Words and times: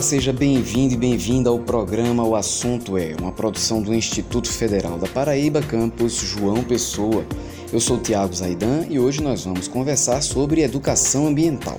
Olá, 0.00 0.06
seja 0.06 0.32
bem-vindo 0.32 0.94
e 0.94 0.96
bem-vinda 0.96 1.50
ao 1.50 1.58
programa 1.58 2.24
O 2.24 2.34
Assunto 2.34 2.96
É, 2.96 3.14
uma 3.20 3.32
produção 3.32 3.82
do 3.82 3.94
Instituto 3.94 4.48
Federal 4.48 4.96
da 4.96 5.06
Paraíba, 5.06 5.60
campus 5.60 6.14
João 6.14 6.64
Pessoa. 6.64 7.22
Eu 7.70 7.78
sou 7.80 7.98
Tiago 7.98 8.34
Zaidan 8.34 8.86
e 8.88 8.98
hoje 8.98 9.22
nós 9.22 9.44
vamos 9.44 9.68
conversar 9.68 10.22
sobre 10.22 10.62
educação 10.62 11.26
ambiental. 11.26 11.78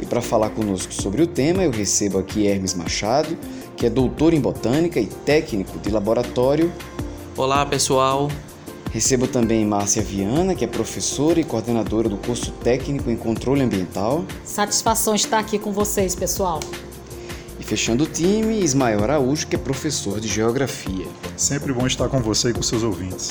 E 0.00 0.06
para 0.06 0.22
falar 0.22 0.48
conosco 0.48 0.94
sobre 0.94 1.20
o 1.20 1.26
tema, 1.26 1.62
eu 1.62 1.70
recebo 1.70 2.16
aqui 2.16 2.46
Hermes 2.46 2.72
Machado, 2.72 3.36
que 3.76 3.84
é 3.84 3.90
doutor 3.90 4.32
em 4.32 4.40
botânica 4.40 4.98
e 4.98 5.06
técnico 5.06 5.78
de 5.78 5.90
laboratório. 5.90 6.72
Olá, 7.36 7.66
pessoal. 7.66 8.30
Recebo 8.90 9.28
também 9.28 9.66
Márcia 9.66 10.00
Viana, 10.00 10.54
que 10.54 10.64
é 10.64 10.68
professora 10.68 11.38
e 11.38 11.44
coordenadora 11.44 12.08
do 12.08 12.16
curso 12.16 12.50
técnico 12.50 13.10
em 13.10 13.16
controle 13.16 13.60
ambiental. 13.60 14.24
Satisfação 14.42 15.14
estar 15.14 15.38
aqui 15.38 15.58
com 15.58 15.70
vocês, 15.70 16.14
pessoal. 16.14 16.60
E 17.58 17.64
fechando 17.64 18.04
o 18.04 18.06
time, 18.06 18.62
Ismael 18.62 19.02
Araújo, 19.02 19.46
que 19.46 19.56
é 19.56 19.58
professor 19.58 20.20
de 20.20 20.28
geografia. 20.28 21.06
Sempre 21.36 21.72
bom 21.72 21.86
estar 21.86 22.08
com 22.08 22.20
você 22.20 22.50
e 22.50 22.52
com 22.52 22.62
seus 22.62 22.82
ouvintes. 22.82 23.30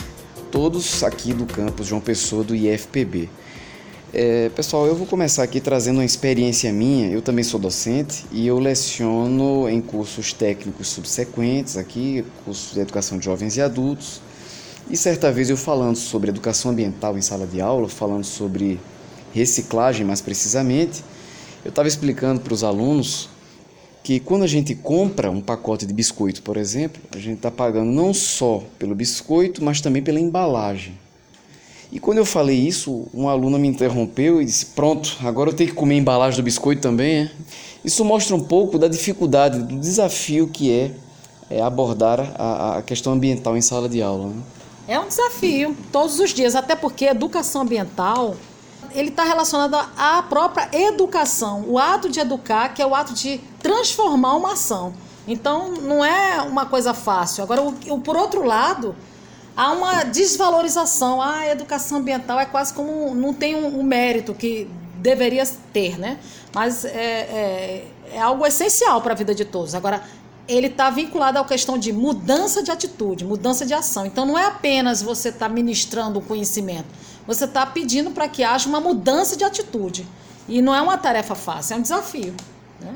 Todos 0.52 1.04
aqui 1.04 1.34
do 1.34 1.45
campus 1.45 1.88
João 1.88 2.02
Pessoa 2.02 2.44
do 2.44 2.55
IFPB. 2.55 3.30
É, 4.13 4.49
pessoal, 4.49 4.88
eu 4.88 4.95
vou 4.95 5.05
começar 5.05 5.44
aqui 5.44 5.59
trazendo 5.59 5.98
uma 5.98 6.05
experiência 6.05 6.71
minha. 6.71 7.09
Eu 7.09 7.21
também 7.21 7.44
sou 7.44 7.59
docente 7.59 8.26
e 8.32 8.48
eu 8.48 8.59
leciono 8.59 9.70
em 9.70 9.82
cursos 9.82 10.34
técnicos 10.34 10.87
subsequentes 10.87 11.77
aqui, 11.77 12.26
cursos 12.46 12.74
de 12.74 12.80
educação 12.80 13.18
de 13.18 13.26
jovens 13.26 13.57
e 13.57 13.62
adultos 13.62 14.21
e 14.90 14.96
certa 14.96 15.32
vez 15.32 15.49
eu 15.49 15.57
falando 15.57 15.98
sobre 15.98 16.30
educação 16.30 16.71
ambiental 16.71 17.18
em 17.18 17.21
sala 17.21 17.46
de 17.46 17.59
aula, 17.59 17.90
falando 17.90 18.24
sobre 18.24 18.80
reciclagem 19.34 20.05
mais 20.05 20.21
precisamente, 20.21 21.04
eu 21.65 21.70
estava 21.70 21.90
explicando 21.90 22.40
para 22.40 22.54
os 22.54 22.63
alunos 22.63 23.30
que 24.08 24.22
quando 24.22 24.44
a 24.44 24.48
gente 24.48 24.74
compra 24.74 25.30
um 25.30 25.41
pacote 25.41 25.86
de 25.86 25.94
biscoito, 25.94 26.41
por 26.41 26.55
exemplo, 26.55 27.02
a 27.13 27.18
gente 27.18 27.36
está 27.36 27.52
pagando 27.52 27.91
não 27.91 28.14
só 28.14 28.64
pelo 28.80 28.96
biscoito, 28.96 29.62
mas 29.62 29.82
também 29.82 30.02
pela 30.02 30.18
embalagem. 30.18 30.98
E 31.91 31.99
quando 31.99 32.20
eu 32.20 32.26
falei 32.26 32.58
isso, 32.58 33.10
um 33.14 33.27
aluno 33.27 33.60
me 33.60 33.68
interrompeu 33.68 34.41
e 34.41 34.46
disse: 34.46 34.68
Pronto, 34.68 35.18
agora 35.22 35.49
eu 35.49 35.54
tenho 35.54 35.72
que 35.72 35.76
comer 35.76 35.96
a 35.96 35.98
embalagem 35.98 36.40
do 36.40 36.44
biscoito 36.46 36.82
também. 36.82 37.24
É? 37.24 37.32
Isso 37.84 38.05
mostra 38.05 38.34
um 38.34 38.40
pouco 38.40 38.80
da 38.80 38.88
dificuldade, 38.88 39.60
do 39.60 39.77
desafio 39.77 40.48
que 40.48 40.71
é, 40.71 40.92
é 41.49 41.62
abordar 41.62 42.34
a, 42.36 42.77
a, 42.77 42.82
questão 42.84 43.12
ambiental 43.12 43.58
em 43.58 43.62
sala 43.62 43.90
de 43.90 44.02
aula. 44.02 44.30
Né? 44.30 44.42
É 44.88 44.98
um 44.98 45.10
desafio, 45.10 45.76
todos 45.92 46.18
os 46.18 46.34
dias, 46.34 46.55
até 46.55 46.77
porque 46.77 47.08
a 47.08 47.12
educação 47.12 47.64
ambiental 47.64 48.38
ele 48.92 49.10
está 49.10 49.24
relacionado 49.24 49.76
à 49.98 50.24
própria 50.24 50.70
educação, 50.74 51.66
o 51.68 51.78
ato 51.78 52.10
de 52.10 52.20
educar, 52.20 52.74
que 52.74 52.82
é 52.82 52.86
o 52.86 52.96
ato 52.96 53.14
de 53.14 53.40
transformar 53.62 54.36
uma 54.36 54.54
ação. 54.54 54.94
Então, 55.28 55.74
não 55.74 56.04
é 56.04 56.42
uma 56.42 56.66
coisa 56.66 56.94
fácil. 56.94 57.44
Agora, 57.44 57.62
o, 57.62 57.76
o 57.90 58.00
por 58.00 58.16
outro 58.16 58.44
lado, 58.44 58.96
há 59.55 59.72
uma 59.72 60.04
desvalorização. 60.04 61.22
Ah, 61.22 61.40
a 61.40 61.52
educação 61.52 61.98
ambiental 61.98 62.40
é 62.40 62.46
quase 62.46 62.74
como 62.74 63.14
não 63.14 63.34
tem 63.34 63.55
um, 63.55 63.80
um 63.80 63.84
mérito 63.84 64.34
que 64.34 64.70
deveria 64.96 65.46
ter, 65.74 66.00
né? 66.00 66.18
Mas 66.53 66.86
é, 66.86 66.90
é, 66.92 67.88
é 68.14 68.22
algo 68.22 68.46
essencial 68.46 69.02
para 69.02 69.14
a 69.14 69.16
vida 69.16 69.36
de 69.36 69.44
todos. 69.44 69.75
Agora, 69.75 70.02
ele 70.48 70.68
está 70.68 70.90
vinculado 70.90 71.38
à 71.38 71.44
questão 71.44 71.78
de 71.78 71.92
mudança 71.92 72.64
de 72.64 72.72
atitude, 72.72 73.25
mudança 73.25 73.66
de 73.66 73.74
ação. 73.74 74.06
Então 74.06 74.25
não 74.25 74.40
é 74.40 74.46
apenas 74.46 75.02
você 75.02 75.30
estar 75.30 75.50
tá 75.50 75.54
ministrando 75.54 76.20
o 76.20 76.22
conhecimento, 76.22 76.88
você 77.28 77.44
está 77.44 77.66
pedindo 77.66 78.12
para 78.12 78.28
que 78.28 78.44
haja 78.44 78.68
uma 78.70 78.80
mudança 78.80 79.36
de 79.36 79.44
atitude. 79.44 80.08
E 80.48 80.62
não 80.62 80.74
é 80.74 80.82
uma 80.82 80.98
tarefa 80.98 81.36
fácil, 81.36 81.76
é 81.76 81.78
um 81.78 81.82
desafio. 81.82 82.34
Né? 82.80 82.96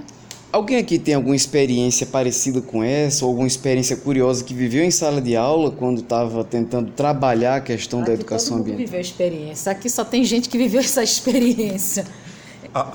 Alguém 0.52 0.78
aqui 0.78 0.97
tem 0.97 1.14
alguma 1.14 1.36
experiência 1.36 2.06
parecida 2.06 2.62
com 2.62 2.84
essa, 2.84 3.24
ou 3.24 3.30
alguma 3.30 3.47
experiência 3.47 3.96
curiosa 3.96 4.44
que 4.44 4.53
viveu 4.53 4.84
em 4.84 4.91
sala 4.91 5.22
de 5.22 5.36
aula 5.36 5.72
quando 5.72 6.02
estava 6.02 6.44
tentando 6.44 6.91
trabalhar 6.91 7.56
a 7.56 7.62
questão 7.62 8.00
aqui 8.00 8.08
da 8.08 8.14
educação 8.14 8.58
todo 8.58 8.58
mundo 8.58 8.74
ambiental? 8.74 8.86
viveu 8.86 9.02
experiência. 9.02 9.72
Aqui 9.72 9.90
só 9.90 10.03
tem 10.03 10.24
gente 10.24 10.50
que 10.50 10.58
viveu 10.58 10.81
essa 10.81 11.03
experiência. 11.03 12.06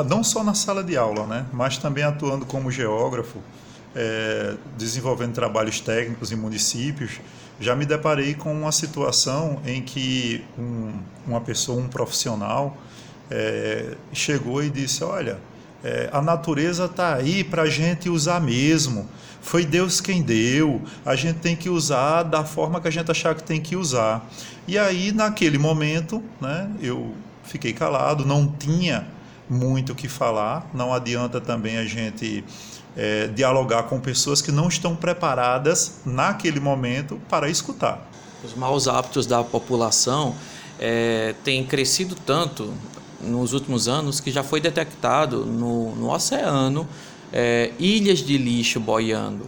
Não 0.08 0.24
só 0.24 0.42
na 0.42 0.54
sala 0.54 0.82
de 0.82 0.96
aula, 0.96 1.26
né? 1.26 1.46
mas 1.52 1.76
também 1.76 2.04
atuando 2.04 2.46
como 2.46 2.70
geógrafo 2.70 3.38
é, 3.94 4.54
desenvolvendo 4.76 5.32
trabalhos 5.32 5.80
técnicos 5.80 6.30
em 6.30 6.36
municípios, 6.36 7.20
já 7.60 7.74
me 7.74 7.86
deparei 7.86 8.34
com 8.34 8.52
uma 8.52 8.72
situação 8.72 9.60
em 9.64 9.82
que 9.82 10.44
um, 10.58 10.92
uma 11.26 11.40
pessoa, 11.40 11.80
um 11.80 11.88
profissional, 11.88 12.76
é, 13.30 13.94
chegou 14.12 14.62
e 14.62 14.70
disse: 14.70 15.02
Olha, 15.02 15.38
é, 15.82 16.08
a 16.12 16.20
natureza 16.20 16.86
está 16.86 17.14
aí 17.14 17.42
para 17.42 17.62
a 17.62 17.68
gente 17.68 18.08
usar 18.08 18.40
mesmo. 18.40 19.08
Foi 19.40 19.64
Deus 19.64 20.00
quem 20.00 20.22
deu, 20.22 20.82
a 21.04 21.14
gente 21.14 21.38
tem 21.38 21.54
que 21.54 21.70
usar 21.70 22.24
da 22.24 22.44
forma 22.44 22.80
que 22.80 22.88
a 22.88 22.90
gente 22.90 23.08
achar 23.10 23.34
que 23.34 23.44
tem 23.44 23.60
que 23.60 23.76
usar. 23.76 24.28
E 24.66 24.76
aí, 24.76 25.12
naquele 25.12 25.56
momento, 25.56 26.20
né, 26.40 26.68
eu 26.82 27.14
fiquei 27.44 27.72
calado, 27.72 28.26
não 28.26 28.48
tinha 28.48 29.06
muito 29.48 29.92
o 29.92 29.94
que 29.94 30.08
falar, 30.08 30.68
não 30.74 30.92
adianta 30.92 31.40
também 31.40 31.78
a 31.78 31.84
gente 31.84 32.44
é, 32.96 33.28
dialogar 33.28 33.84
com 33.84 34.00
pessoas 34.00 34.40
que 34.40 34.50
não 34.50 34.68
estão 34.68 34.96
preparadas 34.96 36.00
naquele 36.04 36.60
momento 36.60 37.20
para 37.28 37.48
escutar. 37.48 38.10
Os 38.44 38.54
maus 38.54 38.88
hábitos 38.88 39.26
da 39.26 39.44
população 39.44 40.34
é, 40.78 41.34
têm 41.44 41.64
crescido 41.64 42.14
tanto 42.14 42.72
nos 43.20 43.52
últimos 43.52 43.88
anos 43.88 44.20
que 44.20 44.30
já 44.30 44.42
foi 44.42 44.60
detectado 44.60 45.44
no, 45.44 45.94
no 45.96 46.10
oceano 46.10 46.86
é, 47.32 47.72
ilhas 47.78 48.20
de 48.20 48.38
lixo 48.38 48.80
boiando. 48.80 49.46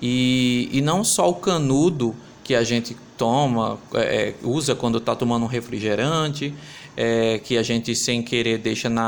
E, 0.00 0.68
e 0.72 0.80
não 0.80 1.04
só 1.04 1.28
o 1.28 1.34
canudo 1.34 2.14
que 2.42 2.54
a 2.54 2.62
gente 2.62 2.96
toma, 3.16 3.78
é, 3.94 4.34
usa 4.42 4.74
quando 4.74 4.98
está 4.98 5.14
tomando 5.14 5.44
um 5.44 5.48
refrigerante, 5.48 6.54
é, 6.96 7.38
que 7.38 7.56
a 7.56 7.62
gente 7.62 7.94
sem 7.94 8.22
querer 8.22 8.58
deixa 8.58 8.88
na 8.88 9.04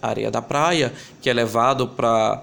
areia 0.00 0.30
da 0.30 0.40
praia, 0.40 0.92
que 1.20 1.28
é 1.28 1.32
levado 1.32 1.88
para 1.88 2.42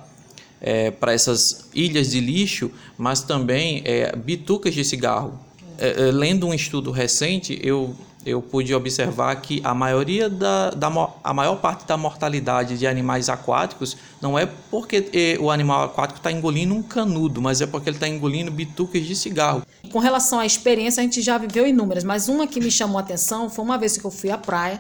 é, 0.63 0.90
para 0.90 1.12
essas 1.12 1.68
ilhas 1.75 2.09
de 2.12 2.22
lixo, 2.22 2.72
mas 2.97 3.22
também 3.22 3.81
é, 3.84 4.16
bitucas 4.16 4.74
de 4.74 4.85
cigarro. 4.85 5.38
É, 5.78 6.07
é, 6.07 6.12
lendo 6.12 6.47
um 6.47 6.53
estudo 6.53 6.90
recente, 6.90 7.59
eu, 7.62 7.94
eu 8.25 8.41
pude 8.41 8.74
observar 8.74 9.35
que 9.41 9.59
a 9.63 9.74
maioria 9.74 10.29
da, 10.29 10.69
da 10.69 10.88
a 11.22 11.34
maior 11.34 11.57
parte 11.57 11.85
da 11.85 11.97
mortalidade 11.97 12.78
de 12.78 12.88
animais 12.88 13.28
aquáticos 13.28 13.97
não 14.22 14.40
é 14.40 14.46
porque 14.46 15.09
é, 15.12 15.38
o 15.38 15.51
animal 15.51 15.84
aquático 15.84 16.19
está 16.19 16.31
engolindo 16.31 16.74
um 16.74 16.81
canudo, 16.81 17.41
mas 17.41 17.59
é 17.59 17.66
porque 17.68 17.90
ele 17.90 17.97
está 17.97 18.07
engolindo 18.07 18.50
bitucas 18.50 19.06
de 19.06 19.16
cigarro. 19.16 19.63
Com 19.91 20.00
relação 20.00 20.40
à 20.40 20.45
experiência, 20.45 21.01
a 21.01 21.03
gente 21.03 21.22
já 21.22 21.38
viveu 21.38 21.68
inúmeras, 21.68 22.06
mas 22.06 22.30
uma 22.30 22.47
que 22.47 22.62
me 22.62 22.72
chamou 22.72 22.97
a 22.97 23.01
atenção 23.01 23.50
foi 23.50 23.66
uma 23.66 23.78
vez 23.78 23.97
que 23.97 24.06
eu 24.06 24.12
fui 24.12 24.31
à 24.31 24.38
praia 24.38 24.80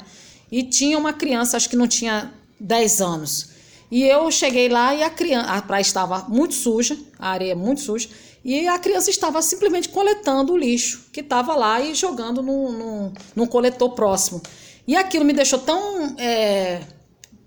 e 0.49 0.63
tinha 0.63 0.97
uma 0.97 1.11
criança, 1.11 1.57
acho 1.57 1.69
que 1.69 1.75
não 1.75 1.87
tinha 1.87 2.31
10 2.59 3.01
anos, 3.01 3.52
e 3.93 4.09
eu 4.09 4.31
cheguei 4.31 4.69
lá 4.69 4.95
e 4.95 5.03
a 5.03 5.09
criança, 5.11 5.51
a 5.51 5.61
praia 5.61 5.83
estava 5.83 6.25
muito 6.27 6.55
suja, 6.55 6.97
a 7.19 7.29
areia 7.29 7.55
muito 7.55 7.79
suja, 7.81 8.09
e 8.43 8.67
a 8.67 8.79
criança 8.79 9.11
estava 9.11 9.39
simplesmente 9.39 9.87
coletando 9.89 10.53
o 10.53 10.57
lixo 10.57 11.05
que 11.13 11.19
estava 11.19 11.55
lá 11.55 11.79
e 11.79 11.93
jogando 11.93 12.41
num, 12.41 12.71
num, 12.71 13.13
num, 13.35 13.45
coletor 13.45 13.91
próximo. 13.91 14.41
E 14.87 14.95
aquilo 14.95 15.23
me 15.23 15.31
deixou 15.31 15.59
tão 15.59 16.15
é, 16.17 16.81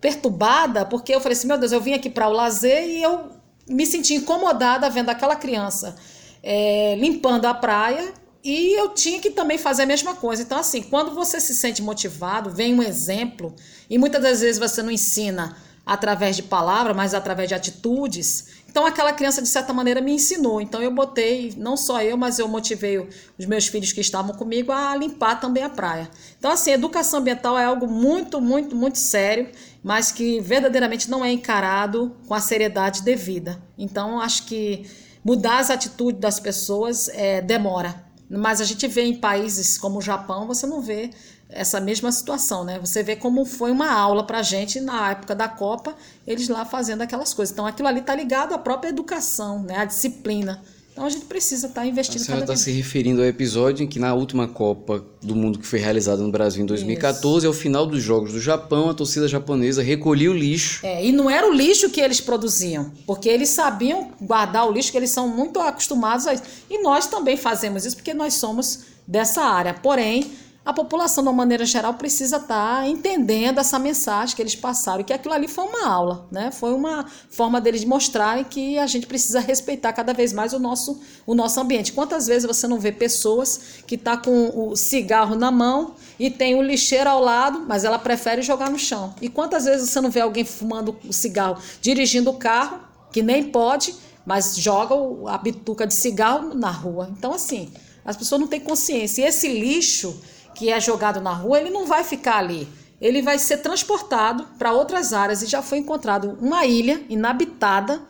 perturbada, 0.00 0.84
porque 0.84 1.12
eu 1.12 1.20
falei 1.20 1.36
assim: 1.36 1.48
meu 1.48 1.58
Deus, 1.58 1.72
eu 1.72 1.80
vim 1.80 1.94
aqui 1.94 2.08
para 2.08 2.28
o 2.28 2.32
lazer 2.32 2.90
e 2.90 3.02
eu 3.02 3.28
me 3.68 3.84
senti 3.84 4.14
incomodada 4.14 4.88
vendo 4.88 5.08
aquela 5.08 5.34
criança 5.34 5.96
é, 6.44 6.94
limpando 6.94 7.46
a 7.46 7.54
praia 7.54 8.14
e 8.44 8.72
eu 8.78 8.90
tinha 8.90 9.18
que 9.18 9.30
também 9.30 9.58
fazer 9.58 9.82
a 9.82 9.86
mesma 9.86 10.14
coisa. 10.14 10.42
Então, 10.42 10.60
assim, 10.60 10.80
quando 10.80 11.12
você 11.12 11.40
se 11.40 11.56
sente 11.56 11.82
motivado, 11.82 12.50
vem 12.50 12.72
um 12.72 12.84
exemplo, 12.84 13.52
e 13.90 13.98
muitas 13.98 14.22
das 14.22 14.40
vezes 14.42 14.60
você 14.60 14.80
não 14.80 14.92
ensina 14.92 15.65
através 15.86 16.34
de 16.34 16.42
palavras, 16.42 16.96
mas 16.96 17.14
através 17.14 17.48
de 17.48 17.54
atitudes. 17.54 18.48
Então 18.68 18.84
aquela 18.84 19.12
criança 19.12 19.40
de 19.40 19.46
certa 19.46 19.72
maneira 19.72 20.00
me 20.00 20.12
ensinou. 20.12 20.60
Então 20.60 20.82
eu 20.82 20.90
botei, 20.90 21.54
não 21.56 21.76
só 21.76 22.02
eu, 22.02 22.16
mas 22.16 22.40
eu 22.40 22.48
motivei 22.48 22.98
os 23.38 23.46
meus 23.46 23.68
filhos 23.68 23.92
que 23.92 24.00
estavam 24.00 24.34
comigo 24.34 24.72
a 24.72 24.96
limpar 24.96 25.40
também 25.40 25.62
a 25.62 25.70
praia. 25.70 26.10
Então 26.36 26.50
assim, 26.50 26.72
educação 26.72 27.20
ambiental 27.20 27.56
é 27.56 27.64
algo 27.64 27.86
muito, 27.86 28.40
muito, 28.40 28.74
muito 28.74 28.98
sério, 28.98 29.48
mas 29.82 30.10
que 30.10 30.40
verdadeiramente 30.40 31.08
não 31.08 31.24
é 31.24 31.30
encarado 31.30 32.16
com 32.26 32.34
a 32.34 32.40
seriedade 32.40 33.02
devida. 33.02 33.62
Então 33.78 34.20
acho 34.20 34.44
que 34.46 34.84
mudar 35.24 35.60
as 35.60 35.70
atitudes 35.70 36.20
das 36.20 36.40
pessoas 36.40 37.08
é, 37.10 37.40
demora. 37.40 38.04
Mas 38.28 38.60
a 38.60 38.64
gente 38.64 38.88
vê 38.88 39.04
em 39.04 39.14
países 39.14 39.78
como 39.78 39.98
o 39.98 40.02
Japão, 40.02 40.48
você 40.48 40.66
não 40.66 40.82
vê 40.82 41.10
essa 41.48 41.80
mesma 41.80 42.10
situação, 42.10 42.64
né? 42.64 42.78
Você 42.80 43.02
vê 43.02 43.16
como 43.16 43.44
foi 43.44 43.70
uma 43.70 43.90
aula 43.90 44.24
para 44.24 44.38
a 44.38 44.42
gente 44.42 44.80
na 44.80 45.12
época 45.12 45.34
da 45.34 45.48
Copa, 45.48 45.94
eles 46.26 46.48
lá 46.48 46.64
fazendo 46.64 47.02
aquelas 47.02 47.32
coisas. 47.32 47.52
Então 47.52 47.66
aquilo 47.66 47.88
ali 47.88 48.00
está 48.00 48.14
ligado 48.14 48.52
à 48.52 48.58
própria 48.58 48.88
educação, 48.88 49.62
né? 49.62 49.78
À 49.78 49.84
disciplina. 49.84 50.62
Então 50.96 51.04
a 51.04 51.10
gente 51.10 51.26
precisa 51.26 51.66
estar 51.66 51.82
tá 51.82 51.86
investindo 51.86 52.22
A 52.22 52.24
senhora 52.24 52.44
está 52.44 52.56
se 52.56 52.70
referindo 52.70 53.20
ao 53.20 53.28
episódio 53.28 53.84
em 53.84 53.86
que 53.86 53.98
na 53.98 54.14
última 54.14 54.48
Copa 54.48 55.04
do 55.22 55.36
Mundo 55.36 55.58
que 55.58 55.66
foi 55.66 55.78
realizada 55.78 56.22
no 56.22 56.30
Brasil 56.30 56.62
em 56.62 56.66
2014, 56.66 57.40
Isso. 57.40 57.46
ao 57.46 57.52
final 57.52 57.84
dos 57.84 58.02
Jogos 58.02 58.32
do 58.32 58.40
Japão, 58.40 58.88
a 58.88 58.94
torcida 58.94 59.28
japonesa 59.28 59.82
recolhia 59.82 60.30
o 60.30 60.34
lixo. 60.34 60.80
É, 60.86 61.04
e 61.04 61.12
não 61.12 61.28
era 61.28 61.46
o 61.46 61.52
lixo 61.52 61.90
que 61.90 62.00
eles 62.00 62.18
produziam, 62.18 62.90
porque 63.06 63.28
eles 63.28 63.50
sabiam 63.50 64.10
guardar 64.18 64.66
o 64.66 64.72
lixo, 64.72 64.90
que 64.90 64.96
eles 64.96 65.10
são 65.10 65.28
muito 65.28 65.60
acostumados 65.60 66.26
a 66.26 66.32
isso. 66.32 66.44
E 66.70 66.82
nós 66.82 67.06
também 67.06 67.36
fazemos 67.36 67.84
isso 67.84 67.96
porque 67.96 68.14
nós 68.14 68.32
somos 68.32 68.84
dessa 69.06 69.42
área. 69.42 69.74
Porém, 69.74 70.32
a 70.66 70.72
população, 70.72 71.22
de 71.22 71.28
uma 71.30 71.36
maneira 71.36 71.64
geral, 71.64 71.94
precisa 71.94 72.38
estar 72.38 72.80
tá 72.80 72.88
entendendo 72.88 73.60
essa 73.60 73.78
mensagem 73.78 74.34
que 74.34 74.42
eles 74.42 74.56
passaram, 74.56 75.04
que 75.04 75.12
aquilo 75.12 75.32
ali 75.32 75.46
foi 75.46 75.64
uma 75.64 75.86
aula, 75.86 76.26
né? 76.28 76.50
Foi 76.50 76.72
uma 76.72 77.06
forma 77.30 77.60
deles 77.60 77.84
mostrarem 77.84 78.42
que 78.42 78.76
a 78.76 78.86
gente 78.88 79.06
precisa 79.06 79.38
respeitar 79.38 79.92
cada 79.92 80.12
vez 80.12 80.32
mais 80.32 80.52
o 80.52 80.58
nosso, 80.58 81.00
o 81.24 81.36
nosso 81.36 81.60
ambiente. 81.60 81.92
Quantas 81.92 82.26
vezes 82.26 82.44
você 82.44 82.66
não 82.66 82.80
vê 82.80 82.90
pessoas 82.90 83.84
que 83.86 83.96
tá 83.96 84.16
com 84.16 84.50
o 84.72 84.74
cigarro 84.74 85.36
na 85.36 85.52
mão 85.52 85.94
e 86.18 86.32
tem 86.32 86.56
o 86.56 86.62
lixeiro 86.62 87.08
ao 87.08 87.20
lado, 87.20 87.64
mas 87.68 87.84
ela 87.84 87.96
prefere 88.00 88.42
jogar 88.42 88.68
no 88.68 88.78
chão? 88.78 89.14
E 89.22 89.28
quantas 89.28 89.66
vezes 89.66 89.88
você 89.88 90.00
não 90.00 90.10
vê 90.10 90.20
alguém 90.20 90.44
fumando 90.44 90.96
o 91.08 91.12
cigarro, 91.12 91.62
dirigindo 91.80 92.28
o 92.28 92.38
carro, 92.38 92.80
que 93.12 93.22
nem 93.22 93.44
pode, 93.44 93.94
mas 94.26 94.56
joga 94.56 94.96
a 95.32 95.38
bituca 95.38 95.86
de 95.86 95.94
cigarro 95.94 96.56
na 96.56 96.72
rua? 96.72 97.08
Então, 97.16 97.32
assim, 97.32 97.70
as 98.04 98.16
pessoas 98.16 98.40
não 98.40 98.48
têm 98.48 98.58
consciência. 98.58 99.22
E 99.22 99.28
esse 99.28 99.46
lixo 99.46 100.20
que 100.56 100.72
é 100.72 100.80
jogado 100.80 101.20
na 101.20 101.32
rua, 101.32 101.60
ele 101.60 101.70
não 101.70 101.86
vai 101.86 102.02
ficar 102.02 102.38
ali. 102.38 102.66
Ele 103.00 103.20
vai 103.22 103.38
ser 103.38 103.58
transportado 103.58 104.44
para 104.58 104.72
outras 104.72 105.12
áreas 105.12 105.42
e 105.42 105.46
já 105.46 105.62
foi 105.62 105.78
encontrado 105.78 106.36
uma 106.40 106.64
ilha 106.64 107.02
inabitada 107.08 108.00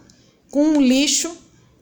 com 0.50 0.62
um 0.62 0.80
lixo 0.80 1.36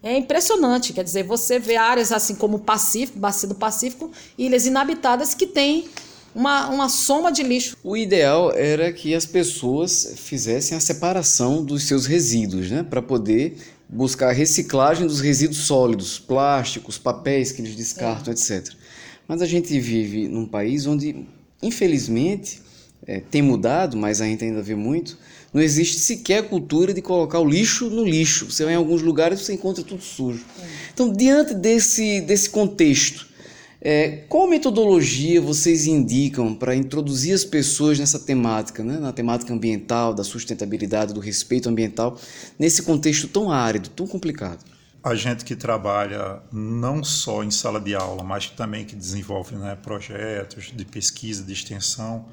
é 0.05 0.19
impressionante, 0.19 0.93
quer 0.93 1.02
dizer, 1.02 1.22
você 1.22 1.58
vê 1.58 1.76
áreas 1.76 2.12
assim 2.12 2.34
como 2.34 2.58
o 2.58 2.61
Pacífico, 2.61 3.19
Bacia 3.19 3.49
do 3.49 3.55
Pacífico, 3.55 4.12
ilhas 4.37 4.66
inabitadas 4.66 5.32
que 5.32 5.46
têm 5.46 5.88
uma, 6.34 6.69
uma 6.69 6.90
soma 6.90 7.32
de 7.32 7.43
lixo. 7.43 7.75
O 7.82 7.96
ideal 7.96 8.52
era 8.52 8.93
que 8.93 9.14
as 9.14 9.25
pessoas 9.25 10.12
fizessem 10.16 10.76
a 10.76 10.81
separação 10.81 11.64
dos 11.64 11.84
seus 11.84 12.05
resíduos, 12.05 12.70
né, 12.70 12.82
para 12.82 13.00
poder 13.00 13.56
buscar 13.88 14.28
a 14.28 14.32
reciclagem 14.32 15.06
dos 15.06 15.20
resíduos 15.20 15.61
sólidos, 15.61 16.19
plásticos, 16.19 16.99
papéis 16.99 17.50
que 17.50 17.62
eles 17.62 17.75
descartam, 17.75 18.31
é. 18.31 18.37
etc. 18.37 18.75
Mas 19.26 19.43
a 19.43 19.47
gente 19.47 19.79
vive 19.79 20.29
num 20.29 20.47
país 20.47 20.87
onde, 20.87 21.26
infelizmente, 21.62 22.61
é, 23.06 23.21
tem 23.21 23.43
mudado, 23.43 23.97
mas 23.97 24.21
a 24.21 24.25
gente 24.25 24.44
ainda 24.44 24.62
vê 24.62 24.75
muito, 24.75 25.19
não 25.53 25.61
existe 25.61 25.99
sequer 25.99 26.38
a 26.38 26.43
cultura 26.43 26.93
de 26.93 27.00
colocar 27.00 27.38
o 27.38 27.44
lixo 27.44 27.88
no 27.88 28.05
lixo. 28.05 28.50
Você 28.50 28.65
vai 28.65 28.75
em 28.75 28.76
alguns 28.76 29.03
lugares 29.03 29.41
você 29.41 29.53
encontra 29.53 29.85
tudo 29.85 30.03
sujo. 30.03 30.44
Então, 30.93 31.12
diante 31.12 31.55
desse, 31.55 32.21
desse 32.23 32.50
contexto, 32.50 33.29
é, 33.81 34.25
qual 34.29 34.49
metodologia 34.49 35.41
vocês 35.41 35.87
indicam 35.87 36.55
para 36.55 36.75
introduzir 36.75 37.35
as 37.35 37.44
pessoas 37.44 37.99
nessa 37.99 38.19
temática, 38.19 38.82
né? 38.82 38.99
na 38.99 39.12
temática 39.12 39.53
ambiental, 39.53 40.15
da 40.15 40.25
sustentabilidade, 40.25 41.12
do 41.12 41.21
respeito 41.21 41.69
ambiental, 41.69 42.19
nesse 42.59 42.82
contexto 42.82 43.29
tão 43.29 43.50
árido, 43.50 43.91
tão 43.91 44.06
complicado? 44.06 44.65
A 45.05 45.15
gente 45.15 45.45
que 45.45 45.55
trabalha 45.55 46.41
não 46.51 47.05
só 47.05 47.45
em 47.45 47.51
sala 47.51 47.79
de 47.79 47.95
aula, 47.95 48.25
mas 48.25 48.49
também 48.49 48.87
que 48.87 48.97
desenvolve 48.97 49.55
né, 49.55 49.77
projetos 49.77 50.73
de 50.75 50.83
pesquisa, 50.87 51.45
de 51.45 51.53
extensão, 51.53 52.27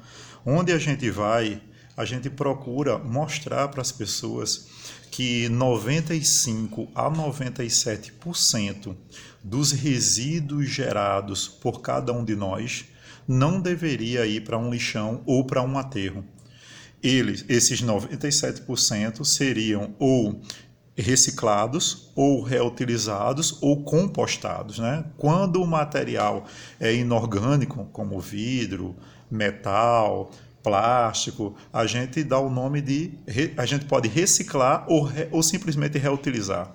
onde 0.44 0.72
a 0.72 0.78
gente 0.78 1.10
vai, 1.10 1.60
a 1.94 2.06
gente 2.06 2.30
procura 2.30 2.96
mostrar 2.96 3.68
para 3.68 3.82
as 3.82 3.92
pessoas 3.92 4.68
que 5.10 5.50
95 5.50 6.88
a 6.94 7.10
97% 7.10 8.96
dos 9.44 9.72
resíduos 9.72 10.70
gerados 10.70 11.46
por 11.46 11.82
cada 11.82 12.10
um 12.10 12.24
de 12.24 12.34
nós 12.34 12.86
não 13.28 13.60
deveria 13.60 14.24
ir 14.24 14.44
para 14.44 14.56
um 14.56 14.70
lixão 14.70 15.22
ou 15.26 15.44
para 15.44 15.62
um 15.62 15.76
aterro. 15.76 16.24
Eles, 17.02 17.44
esses 17.50 17.82
97% 17.82 19.24
seriam 19.26 19.94
ou 19.98 20.40
reciclados 20.96 22.10
ou 22.14 22.42
reutilizados 22.42 23.58
ou 23.62 23.82
compostados. 23.82 24.78
Né? 24.78 25.04
Quando 25.16 25.62
o 25.62 25.66
material 25.66 26.44
é 26.78 26.94
inorgânico, 26.94 27.86
como 27.92 28.20
vidro, 28.20 28.94
metal, 29.30 30.30
plástico, 30.62 31.56
a 31.72 31.86
gente 31.86 32.22
dá 32.22 32.38
o 32.38 32.50
nome 32.50 32.80
de. 32.80 33.12
A 33.56 33.66
gente 33.66 33.84
pode 33.86 34.08
reciclar 34.08 34.84
ou, 34.88 35.10
ou 35.30 35.42
simplesmente 35.42 35.98
reutilizar. 35.98 36.72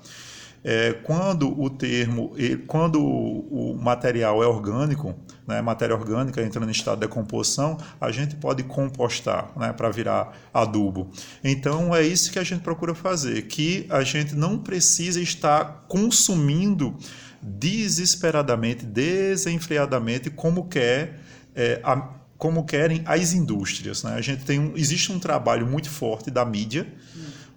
É, 0.69 0.91
quando 0.91 1.57
o 1.57 1.69
termo, 1.69 2.33
quando 2.67 3.01
o 3.01 3.79
material 3.81 4.43
é 4.43 4.47
orgânico, 4.47 5.15
né, 5.47 5.61
matéria 5.61 5.95
orgânica 5.95 6.41
entrando 6.41 6.67
em 6.67 6.73
estado 6.73 6.99
de 6.99 7.07
decomposição, 7.07 7.77
a 8.01 8.11
gente 8.11 8.35
pode 8.35 8.63
compostar 8.63 9.49
né, 9.55 9.71
para 9.71 9.89
virar 9.89 10.37
adubo. 10.53 11.09
Então 11.41 11.95
é 11.95 12.01
isso 12.01 12.33
que 12.33 12.37
a 12.37 12.43
gente 12.43 12.63
procura 12.63 12.93
fazer, 12.93 13.43
que 13.43 13.85
a 13.89 14.03
gente 14.03 14.35
não 14.35 14.57
precisa 14.57 15.21
estar 15.21 15.85
consumindo 15.87 16.97
desesperadamente, 17.41 18.85
desenfreadamente, 18.85 20.29
como 20.29 20.67
quer 20.67 21.21
é, 21.55 21.79
a, 21.81 22.09
como 22.37 22.65
querem 22.65 23.03
as 23.05 23.31
indústrias. 23.31 24.03
Né? 24.03 24.15
A 24.15 24.21
gente 24.21 24.43
tem 24.43 24.59
um, 24.59 24.73
existe 24.75 25.13
um 25.13 25.19
trabalho 25.19 25.65
muito 25.65 25.89
forte 25.89 26.29
da 26.29 26.43
mídia, 26.43 26.85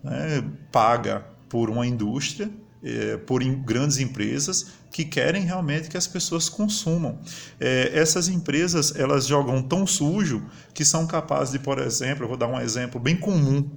né, 0.01 0.45
paga 0.71 1.27
por 1.49 1.69
uma 1.69 1.85
indústria 1.85 2.49
é, 2.83 3.17
por 3.17 3.43
em, 3.43 3.63
grandes 3.63 3.99
empresas 3.99 4.73
que 4.91 5.05
querem 5.05 5.45
realmente 5.45 5.89
que 5.89 5.97
as 5.97 6.07
pessoas 6.07 6.49
consumam. 6.49 7.19
É, 7.59 7.91
essas 7.93 8.29
empresas 8.29 8.95
elas 8.97 9.27
jogam 9.27 9.63
tão 9.63 9.87
sujo 9.87 10.45
que 10.75 10.85
são 10.85 11.07
capazes 11.07 11.53
de, 11.53 11.59
por 11.59 11.79
exemplo, 11.79 12.25
eu 12.25 12.29
vou 12.29 12.37
dar 12.37 12.49
um 12.49 12.61
exemplo 12.61 13.01
bem 13.01 13.17
comum, 13.17 13.69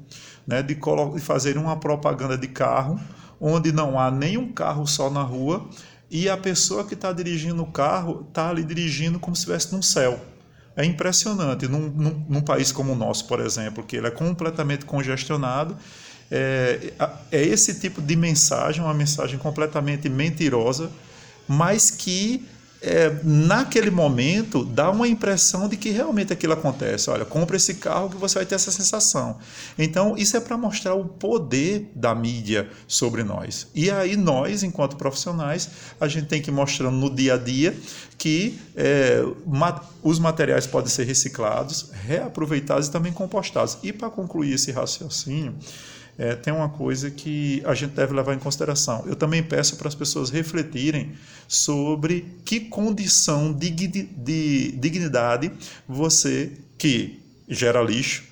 né, 0.47 0.61
de, 0.61 0.75
de 0.75 1.21
fazer 1.21 1.57
uma 1.57 1.79
propaganda 1.79 2.37
de 2.37 2.47
carro 2.47 2.99
onde 3.39 3.71
não 3.71 3.99
há 3.99 4.09
nenhum 4.09 4.51
carro 4.53 4.87
só 4.87 5.09
na 5.09 5.21
rua 5.21 5.69
e 6.09 6.29
a 6.29 6.37
pessoa 6.37 6.85
que 6.85 6.93
está 6.93 7.11
dirigindo 7.11 7.61
o 7.61 7.65
carro 7.65 8.25
está 8.29 8.49
ali 8.49 8.63
dirigindo 8.63 9.19
como 9.19 9.35
se 9.35 9.41
estivesse 9.41 9.73
no 9.75 9.83
céu. 9.83 10.19
É 10.75 10.85
impressionante. 10.85 11.67
Num, 11.67 11.89
num, 11.89 12.25
num, 12.29 12.41
país 12.41 12.71
como 12.71 12.93
o 12.93 12.95
nosso, 12.95 13.27
por 13.27 13.39
exemplo, 13.39 13.83
que 13.83 13.95
ele 13.95 14.07
é 14.07 14.11
completamente 14.11 14.85
congestionado, 14.85 15.75
é, 16.31 16.93
é 17.31 17.41
esse 17.41 17.79
tipo 17.79 18.01
de 18.01 18.15
mensagem, 18.15 18.83
uma 18.83 18.93
mensagem 18.93 19.37
completamente 19.37 20.09
mentirosa, 20.09 20.91
mas 21.47 21.91
que 21.91 22.47
é, 22.83 23.15
naquele 23.23 23.89
momento 23.89 24.65
dá 24.65 24.91
uma 24.91 25.07
impressão 25.07 25.69
de 25.69 25.77
que 25.77 25.89
realmente 25.89 26.33
aquilo 26.33 26.51
acontece. 26.51 27.09
Olha, 27.09 27.23
compra 27.23 27.55
esse 27.55 27.75
carro 27.75 28.09
que 28.09 28.17
você 28.17 28.35
vai 28.39 28.45
ter 28.45 28.55
essa 28.55 28.71
sensação. 28.71 29.37
Então, 29.79 30.17
isso 30.17 30.35
é 30.35 30.41
para 30.41 30.57
mostrar 30.57 30.93
o 30.93 31.05
poder 31.05 31.89
da 31.95 32.13
mídia 32.13 32.69
sobre 32.85 33.23
nós. 33.23 33.67
E 33.73 33.89
aí, 33.89 34.17
nós, 34.17 34.63
enquanto 34.63 34.97
profissionais, 34.97 35.69
a 35.99 36.09
gente 36.09 36.27
tem 36.27 36.41
que 36.41 36.49
ir 36.49 36.53
mostrando 36.53 36.97
no 36.97 37.09
dia 37.09 37.35
a 37.35 37.37
dia 37.37 37.73
que 38.17 38.59
é, 38.75 39.21
os 40.01 40.19
materiais 40.19 40.67
podem 40.67 40.89
ser 40.89 41.05
reciclados, 41.05 41.89
reaproveitados 42.05 42.87
e 42.87 42.91
também 42.91 43.13
compostados. 43.13 43.77
E 43.81 43.93
para 43.93 44.09
concluir 44.09 44.53
esse 44.53 44.71
raciocínio, 44.71 45.55
é, 46.17 46.35
tem 46.35 46.53
uma 46.53 46.69
coisa 46.69 47.09
que 47.09 47.61
a 47.65 47.73
gente 47.73 47.91
deve 47.91 48.13
levar 48.13 48.33
em 48.33 48.39
consideração. 48.39 49.03
Eu 49.07 49.15
também 49.15 49.41
peço 49.41 49.75
para 49.77 49.87
as 49.87 49.95
pessoas 49.95 50.29
refletirem 50.29 51.13
sobre 51.47 52.25
que 52.45 52.59
condição 52.59 53.51
de, 53.51 53.69
de 53.69 54.71
dignidade 54.73 55.51
você 55.87 56.51
que 56.77 57.19
gera 57.47 57.81
lixo, 57.81 58.23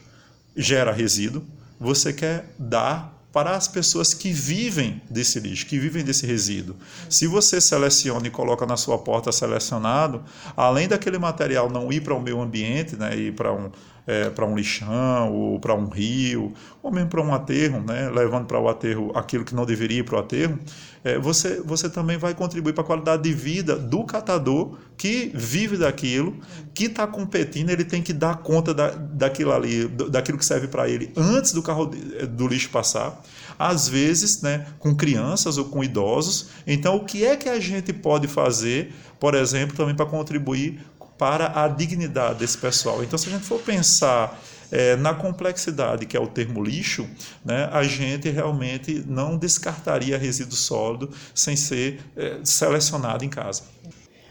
gera 0.55 0.91
resíduo, 0.91 1.43
você 1.79 2.13
quer 2.13 2.53
dar 2.57 3.21
para 3.31 3.55
as 3.55 3.67
pessoas 3.67 4.13
que 4.13 4.31
vivem 4.31 5.01
desse 5.09 5.39
lixo, 5.39 5.65
que 5.65 5.79
vivem 5.79 6.03
desse 6.03 6.25
resíduo. 6.25 6.75
Se 7.09 7.27
você 7.27 7.61
seleciona 7.61 8.27
e 8.27 8.29
coloca 8.29 8.65
na 8.65 8.75
sua 8.75 8.97
porta 8.97 9.31
selecionado, 9.31 10.21
além 10.55 10.87
daquele 10.87 11.17
material 11.17 11.69
não 11.69 11.91
ir 11.91 12.01
para 12.01 12.13
o 12.13 12.21
meio 12.21 12.41
ambiente, 12.41 12.97
né, 12.97 13.15
ir 13.15 13.33
para 13.33 13.53
um, 13.53 13.71
é, 14.05 14.29
para 14.29 14.45
um 14.45 14.55
lixão 14.55 15.31
ou 15.33 15.59
para 15.59 15.75
um 15.75 15.87
rio, 15.87 16.53
ou 16.81 16.91
mesmo 16.91 17.09
para 17.09 17.21
um 17.21 17.33
aterro, 17.33 17.81
né, 17.81 18.09
levando 18.09 18.45
para 18.45 18.59
o 18.59 18.67
aterro 18.67 19.11
aquilo 19.15 19.45
que 19.45 19.53
não 19.53 19.65
deveria 19.65 19.99
ir 19.99 20.03
para 20.03 20.15
o 20.15 20.19
aterro, 20.19 20.57
é, 21.03 21.17
você, 21.17 21.61
você 21.61 21.89
também 21.89 22.17
vai 22.17 22.33
contribuir 22.33 22.73
para 22.73 22.83
a 22.83 22.85
qualidade 22.85 23.23
de 23.23 23.33
vida 23.33 23.75
do 23.75 24.03
catador 24.03 24.77
que 24.97 25.31
vive 25.33 25.77
daquilo, 25.77 26.37
que 26.73 26.85
está 26.85 27.07
competindo, 27.07 27.71
ele 27.71 27.83
tem 27.83 28.01
que 28.01 28.13
dar 28.13 28.37
conta 28.37 28.73
da, 28.73 28.91
daquilo 28.91 29.51
ali, 29.51 29.87
daquilo 29.87 30.37
que 30.37 30.45
serve 30.45 30.67
para 30.67 30.87
ele 30.87 31.11
antes 31.15 31.53
do 31.53 31.63
carro 31.63 31.87
do 31.87 32.47
lixo 32.47 32.69
passar, 32.69 33.21
às 33.57 33.87
vezes 33.87 34.41
né, 34.41 34.67
com 34.77 34.95
crianças 34.95 35.57
ou 35.57 35.65
com 35.65 35.83
idosos. 35.83 36.49
Então, 36.67 36.95
o 36.95 37.05
que 37.05 37.25
é 37.25 37.35
que 37.35 37.49
a 37.49 37.59
gente 37.59 37.91
pode 37.93 38.27
fazer, 38.27 38.93
por 39.19 39.33
exemplo, 39.33 39.75
também 39.75 39.95
para 39.95 40.05
contribuir 40.05 40.79
para 41.21 41.63
a 41.63 41.67
dignidade 41.67 42.39
desse 42.39 42.57
pessoal. 42.57 43.03
Então, 43.03 43.15
se 43.15 43.29
a 43.29 43.31
gente 43.31 43.45
for 43.45 43.59
pensar 43.59 44.41
é, 44.71 44.95
na 44.95 45.13
complexidade 45.13 46.07
que 46.07 46.17
é 46.17 46.19
o 46.19 46.25
termo 46.25 46.63
lixo, 46.63 47.07
né, 47.45 47.69
a 47.71 47.83
gente 47.83 48.27
realmente 48.27 49.03
não 49.07 49.37
descartaria 49.37 50.17
resíduo 50.17 50.55
sólido 50.55 51.11
sem 51.35 51.55
ser 51.55 51.99
é, 52.17 52.39
selecionado 52.43 53.23
em 53.23 53.29
casa. 53.29 53.61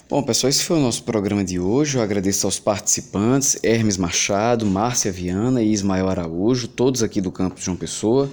Bom, 0.08 0.20
pessoal, 0.20 0.48
esse 0.50 0.64
foi 0.64 0.78
o 0.78 0.80
nosso 0.80 1.04
programa 1.04 1.44
de 1.44 1.60
hoje. 1.60 1.96
Eu 1.96 2.02
agradeço 2.02 2.44
aos 2.44 2.58
participantes, 2.58 3.56
Hermes 3.62 3.96
Machado, 3.96 4.66
Márcia 4.66 5.12
Viana 5.12 5.62
e 5.62 5.72
Ismael 5.72 6.08
Araújo, 6.08 6.66
todos 6.66 7.04
aqui 7.04 7.20
do 7.20 7.30
campus 7.30 7.62
João 7.62 7.76
Pessoa. 7.76 8.28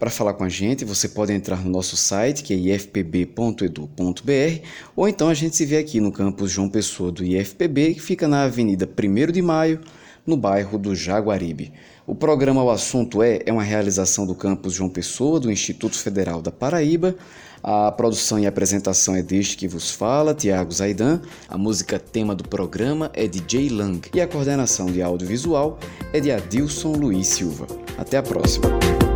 Para 0.00 0.08
falar 0.08 0.32
com 0.32 0.44
a 0.44 0.48
gente, 0.48 0.82
você 0.82 1.06
pode 1.10 1.30
entrar 1.30 1.62
no 1.62 1.70
nosso 1.70 1.94
site, 1.94 2.42
que 2.42 2.54
é 2.54 2.74
ifpb.edu.br, 2.74 4.66
ou 4.96 5.06
então 5.06 5.28
a 5.28 5.34
gente 5.34 5.54
se 5.54 5.66
vê 5.66 5.76
aqui 5.76 6.00
no 6.00 6.10
campus 6.10 6.50
João 6.50 6.70
Pessoa 6.70 7.12
do 7.12 7.22
IFPB, 7.22 7.92
que 7.92 8.00
fica 8.00 8.26
na 8.26 8.44
Avenida 8.44 8.88
1 8.88 9.30
de 9.30 9.42
Maio, 9.42 9.78
no 10.26 10.38
bairro 10.38 10.78
do 10.78 10.96
Jaguaribe. 10.96 11.74
O 12.06 12.14
programa 12.14 12.64
O 12.64 12.70
Assunto 12.70 13.22
É 13.22 13.42
é 13.44 13.52
uma 13.52 13.62
realização 13.62 14.26
do 14.26 14.34
campus 14.34 14.72
João 14.72 14.88
Pessoa, 14.88 15.38
do 15.38 15.52
Instituto 15.52 15.98
Federal 15.98 16.40
da 16.40 16.50
Paraíba. 16.50 17.14
A 17.62 17.92
produção 17.92 18.38
e 18.38 18.46
apresentação 18.46 19.14
é 19.14 19.22
deste 19.22 19.54
que 19.54 19.68
vos 19.68 19.90
fala, 19.90 20.32
Tiago 20.32 20.72
Zaidan. 20.72 21.20
A 21.46 21.58
música 21.58 21.98
tema 21.98 22.34
do 22.34 22.48
programa 22.48 23.10
é 23.12 23.28
de 23.28 23.44
Jay 23.46 23.68
Lang 23.68 24.00
e 24.14 24.20
a 24.22 24.26
coordenação 24.26 24.86
de 24.86 25.02
audiovisual 25.02 25.78
é 26.10 26.20
de 26.20 26.32
Adilson 26.32 26.92
Luiz 26.92 27.26
Silva. 27.26 27.66
Até 27.98 28.16
a 28.16 28.22
próxima. 28.22 29.09